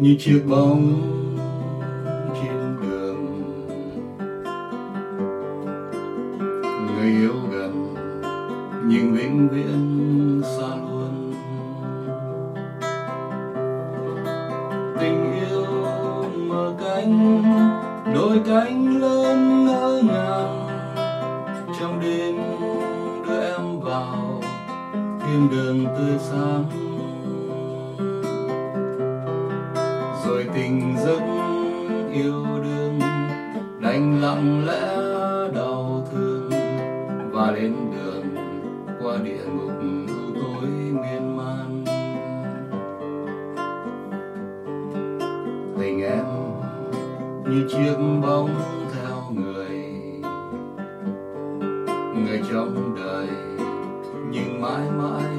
như 0.00 0.16
chiếc 0.18 0.42
bóng 0.48 1.02
trên 2.34 2.76
đường. 2.82 3.26
Người 6.62 7.10
yêu 7.10 7.34
gần 7.52 7.94
nhưng 8.86 9.14
vĩnh 9.14 9.48
viễn 9.48 10.42
xa 10.42 10.68
luôn. 10.76 11.32
Tình 15.00 15.32
yêu 15.40 15.64
mở 16.48 16.74
cánh, 16.80 17.42
đôi 18.14 18.40
cánh 18.46 19.00
lớn 19.00 19.64
ngỡ 19.66 20.02
ngàng. 20.04 20.66
Trong 21.80 22.00
đêm 22.00 22.36
đưa 23.26 23.40
em 23.40 23.80
vào 23.80 24.42
thiên 25.20 25.48
đường 25.50 25.84
tươi 25.96 26.18
sáng. 26.18 26.89
Rồi 30.30 30.46
tình 30.54 30.94
giấc 30.98 31.20
yêu 32.12 32.44
đương, 32.62 32.98
đành 33.80 34.20
lặng 34.22 34.66
lẽ 34.66 34.96
đau 35.54 36.06
thương. 36.12 36.50
Và 37.32 37.50
lên 37.50 37.74
đường 37.92 38.34
qua 39.02 39.16
địa 39.24 39.44
ngục 39.56 39.72
u 40.08 40.40
tối 40.40 40.68
miên 40.70 41.36
man. 41.36 41.84
Tình 45.80 46.02
em 46.02 46.24
như 47.44 47.68
chiếc 47.68 47.96
bóng 48.22 48.50
theo 48.94 49.16
người. 49.34 49.78
Người 52.14 52.42
trong 52.52 52.96
đời 52.96 53.28
nhưng 54.30 54.62
mãi 54.62 54.90
mãi 54.98 55.30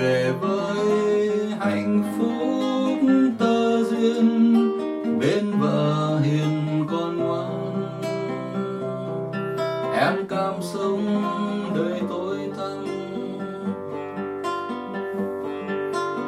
về 0.00 0.32
với 0.40 1.28
hạnh 1.60 2.02
phúc 2.18 3.10
tơ 3.38 3.84
duyên, 3.84 4.54
bên 5.20 5.60
vợ 5.60 6.18
hiền 6.22 6.86
con 6.90 7.16
ngoan. 7.16 8.00
Em 9.94 10.26
cam 10.28 10.54
sống 10.60 11.22
đời 11.74 12.00
tối 12.08 12.38
tăm 12.56 12.84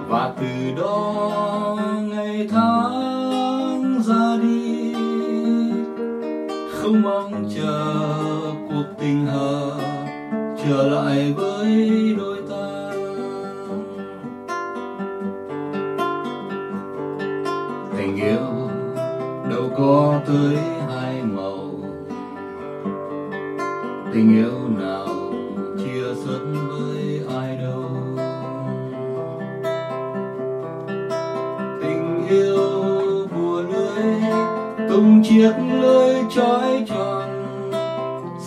và 0.08 0.34
từ 0.40 0.82
đó 0.82 1.78
ngày 2.02 2.48
tháng 2.50 4.02
ra 4.02 4.36
đi, 4.42 4.94
không 6.72 7.02
mong 7.02 7.48
chờ 7.56 7.94
cuộc 8.68 8.86
tình 9.00 9.26
hờ 9.26 9.70
trở 10.64 10.88
lại 10.88 11.32
với 11.36 12.14
đôi 12.18 12.41
có 19.82 20.20
tới 20.26 20.56
hai 20.88 21.22
màu. 21.22 21.70
Tình 24.12 24.36
yêu 24.36 24.68
nào 24.78 25.06
chia 25.78 26.14
sớt 26.24 26.40
với 26.68 27.20
ai 27.36 27.56
đâu. 27.56 27.90
Tình 31.82 32.26
yêu 32.28 32.58
bùa 33.34 33.62
lưới 33.62 34.04
tung 34.88 35.22
chiếc 35.24 35.52
lưới 35.80 36.14
trói 36.30 36.84
tròn. 36.88 37.28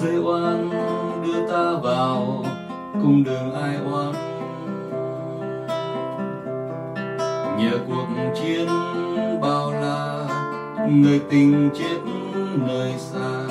Dây 0.02 0.18
oan 0.18 0.70
đưa 1.24 1.48
ta 1.48 1.74
vào, 1.84 2.46
cùng 2.94 3.24
đường 3.24 3.54
ai 3.54 3.78
oan. 3.92 4.14
Nhờ 7.58 7.78
cuộc 7.88 8.08
chiến 8.36 8.68
bao 9.42 9.75
người 10.90 11.22
tình 11.30 11.70
chết 11.74 11.98
nơi 12.68 12.94
xa 12.98 13.46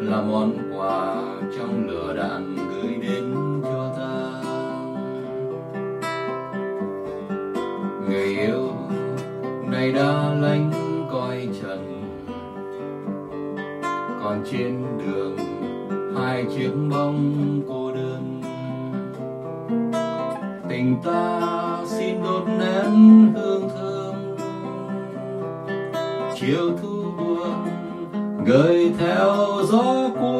là 0.00 0.22
món 0.22 0.52
quà 0.76 1.14
trong 1.58 1.88
lửa 1.88 2.14
đạn 2.16 2.56
gửi 2.56 2.94
đến 2.94 3.34
cho 3.62 3.92
ta. 3.96 4.40
Người 8.08 8.36
yêu, 8.36 8.72
này 9.70 9.92
đã 9.92 10.34
lánh 10.40 10.72
coi 11.12 11.48
trần. 11.62 12.00
Còn 14.22 14.44
trên 14.52 14.84
đường, 14.98 15.36
hai 16.16 16.44
chiếc 16.56 16.70
bóng 16.90 17.60
cô 17.68 17.92
đơn. 17.94 18.40
Tình 20.68 20.96
ta 21.04 21.40
xin 21.86 22.22
đốt 22.22 22.48
nén 22.48 23.32
hương 23.34 23.43
chiều 26.46 26.70
thu 26.82 27.02
buồn 27.18 27.66
gợi 28.44 28.92
theo 28.98 29.62
gió 29.68 30.10
cuốn 30.20 30.33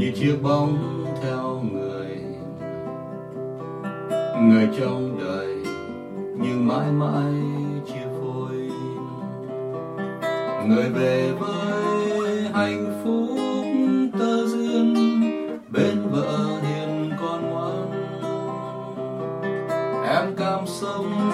như 0.00 0.12
chiếc 0.14 0.36
bóng 0.42 1.04
theo 1.22 1.62
người. 1.72 2.16
Người 4.42 4.68
trong 4.80 5.18
đời 5.20 5.56
nhưng 6.36 6.68
mãi 6.68 6.92
mãi 6.92 7.32
chia 7.86 8.06
phôi. 8.20 8.70
Người 10.66 10.88
về 10.88 11.32
với 11.38 12.42
hạnh 12.54 13.02
phúc 13.04 13.38
tơ 14.18 14.46
duyên, 14.46 14.94
bên 15.68 16.08
vợ 16.10 16.60
hiền 16.62 17.10
con 17.20 17.50
ngoan. 17.50 17.90
Em 20.08 20.36
cam 20.36 20.66
sống 20.66 21.30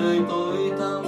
đời 0.00 0.20
tối 0.28 0.56
tăm 0.78 1.02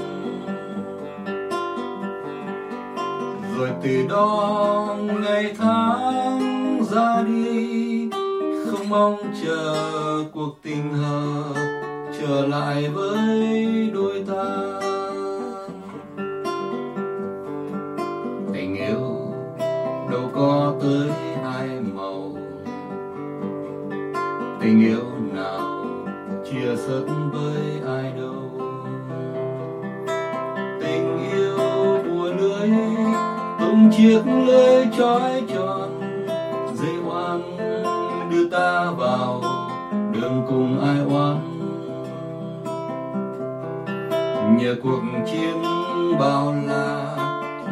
rồi 3.59 3.71
từ 3.83 4.07
đó 4.09 4.97
ngày 5.21 5.55
tháng 5.59 6.56
ra 6.91 7.23
đi, 7.27 8.09
không 8.67 8.89
mong 8.89 9.17
chờ 9.45 9.75
cuộc 10.33 10.59
tình 10.63 10.93
hờ 10.93 11.43
trở 12.21 12.47
lại 12.47 12.89
với 12.89 13.91
đôi 13.95 14.25
ta. 14.29 14.45
Tình 18.53 18.77
yêu 18.77 19.33
đâu 20.11 20.31
có 20.35 20.75
tới 20.83 21.11
hai 21.45 21.69
màu. 21.95 22.33
Tình 24.61 24.81
yêu 24.81 25.05
nào 25.33 25.87
chia 26.51 26.77
sớt 26.77 27.05
với 27.33 27.63
ai 27.87 28.13
đâu. 28.17 28.51
Tình 30.81 31.31
yêu 31.33 31.59
bùa 32.11 32.33
lưới 32.33 32.71
tung 33.61 33.91
chiếc 33.97 34.23
lưới 34.47 34.87
trói 34.99 35.43
tròn 35.55 35.86
đưa 38.47 38.59
ta 38.59 38.91
vào, 38.91 39.41
đường 40.13 40.45
cùng 40.49 40.81
ai 40.81 40.99
oán. 41.15 41.37
Nhờ 44.59 44.75
cuộc 44.83 45.01
chiến 45.27 45.63
bao 46.21 46.55
la, 46.67 47.17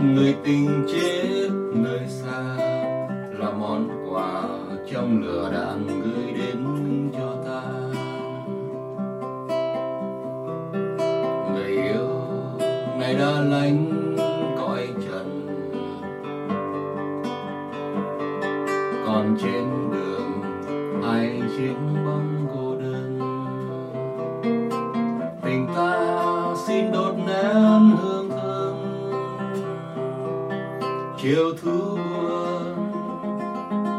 người 0.03 0.37
tình 0.44 0.87
chết 0.93 1.49
nơi 1.75 2.00
xa. 2.09 2.56
Là 3.38 3.50
món 3.61 3.88
quà 4.11 4.43
trong 4.93 5.23
lửa 5.23 5.50
đạn 5.53 5.87
gửi 5.87 6.32
đến 6.32 6.65
cho 7.19 7.35
ta. 7.47 7.62
Người 11.53 11.71
yêu 11.71 12.09
này 13.00 13.15
đã 13.15 13.31
lánh 13.41 14.17
cõi 14.59 14.88
trần. 15.09 15.41
Còn 19.06 19.37
trên 19.43 19.91
đường 19.93 20.24
ngày 21.05 21.43
chiếc 21.56 21.75
bóng 22.06 22.47
cô 22.55 22.75
đơn. 22.81 23.19
Tình 25.43 25.67
ta 25.77 26.55
xin 26.67 26.93
đốt 26.93 27.15
nén 27.27 27.97
hương 27.97 28.31
thơm. 28.31 28.75
Chiều 31.19 31.53
thu 31.62 31.97
buồn 31.97 32.93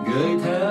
gửi 0.06 0.40
theo 0.44 0.64